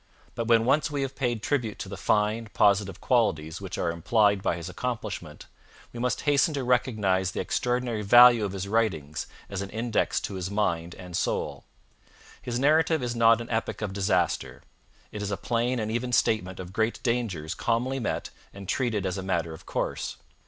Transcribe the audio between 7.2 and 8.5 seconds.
the extraordinary value